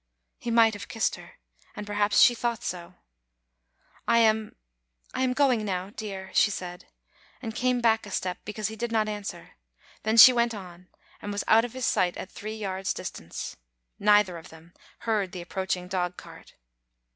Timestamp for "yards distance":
12.55-13.57